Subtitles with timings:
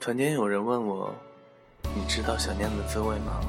[0.00, 1.12] 曾经有人问我
[1.92, 3.40] ：“你知道想念的滋味吗？”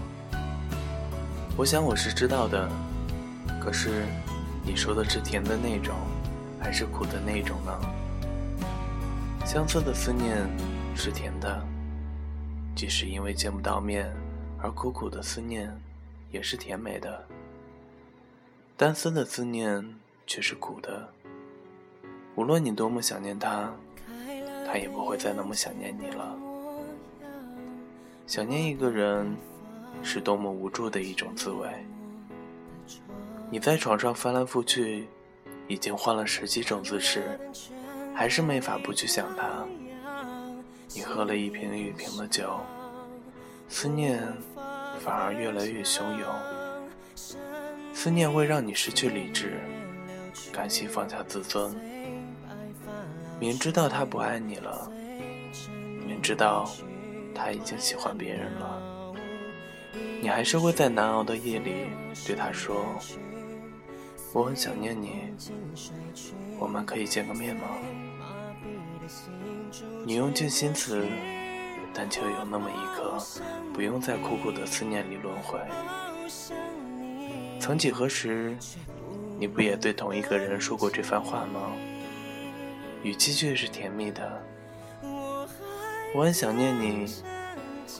[1.55, 2.67] 我想我是知道的，
[3.61, 4.03] 可是
[4.65, 5.95] 你说的是甜的那种，
[6.59, 7.79] 还是苦的那种呢？
[9.45, 10.49] 相思的思念
[10.95, 11.63] 是甜的，
[12.75, 14.11] 即使因为见不到面
[14.59, 15.71] 而苦苦的思念，
[16.31, 17.23] 也是甜美的。
[18.75, 21.09] 单思的思念却是苦的，
[22.35, 23.71] 无论你多么想念他。
[24.71, 26.37] 他也不会再那么想念你了。
[28.27, 29.35] 想念一个人，
[30.03, 31.67] 是多么无助的一种滋味。
[33.49, 35.07] 你在床上翻来覆去，
[35.67, 37.39] 已经换了十几种姿势，
[38.13, 39.65] 还是没法不去想他。
[40.93, 42.59] 你喝了一瓶又一瓶的酒，
[43.67, 44.21] 思念
[44.99, 46.29] 反而越来越汹涌。
[47.91, 49.59] 思念会让你失去理智，
[50.53, 51.75] 甘心放下自尊。
[53.39, 54.91] 明知道他不爱你了，
[56.05, 56.69] 明知道
[57.33, 59.13] 他已经喜欢别人了，
[60.21, 61.87] 你还是会在难熬的夜里
[62.27, 62.85] 对他说
[64.33, 65.33] ：“我很想念你，
[66.59, 67.61] 我们可以见个面吗？”
[70.05, 71.05] 你用尽心思，
[71.93, 73.17] 但却有那么一刻，
[73.73, 75.57] 不用在苦苦的思念里轮回。
[77.59, 78.57] 曾几何时，
[79.39, 81.71] 你不也对同一个人说过这番话吗？
[83.01, 84.43] 语气却是甜蜜的。
[86.13, 87.05] 我很想念你，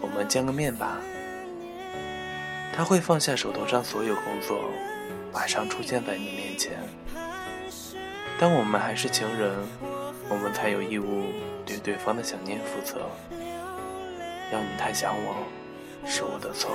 [0.02, 0.98] 我们见个面吧。
[2.76, 4.70] 他会放下手头上所有工作，
[5.32, 6.80] 马上出现在你面前。
[8.38, 9.56] 当我们还是情人，
[10.30, 11.28] 我们才有义务
[11.66, 13.10] 对对方的想念负责。
[14.52, 15.46] 要你太想我，
[16.06, 16.72] 是我的错。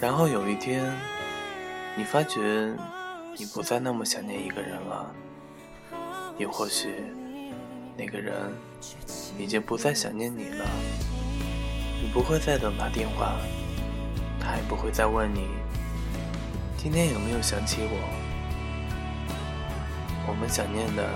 [0.00, 0.84] 然后有一天，
[1.94, 2.74] 你发觉。
[3.38, 5.10] 你不再那么想念一个人了，
[6.38, 6.94] 也或许
[7.96, 8.34] 那个人
[9.38, 10.66] 已经不再想念你了。
[12.02, 13.36] 你不会再等他电话，
[14.40, 15.48] 他也不会再问你
[16.76, 17.96] 今天有没有想起我。
[20.26, 21.08] 我们想念的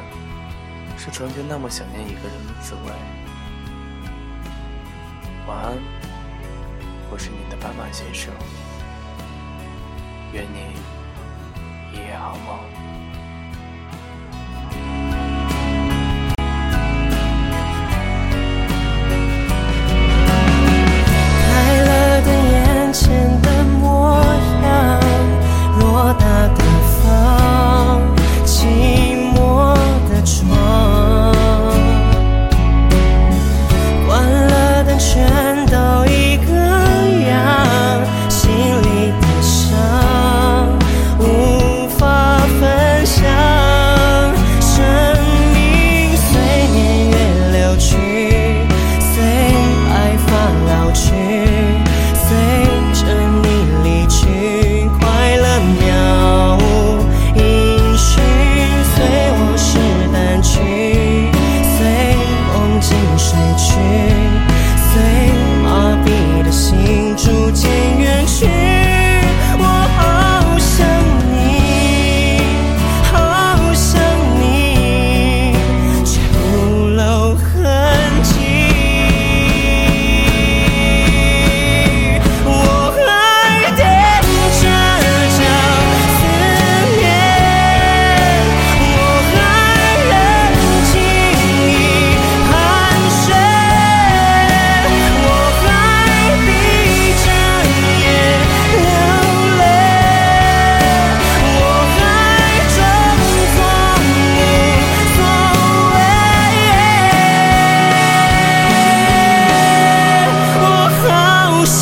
[0.99, 2.93] 是曾经那么想念一个人的滋味。
[5.47, 5.79] 晚安，
[7.11, 8.33] 我是你的斑马先生，
[10.33, 11.97] 愿你一。
[11.97, 13.04] 夜好梦。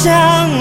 [0.03, 0.52] 想。